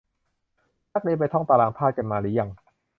[0.93, 2.49] นักเรียนไปท่องตารางธาตุกันมาหรือยัง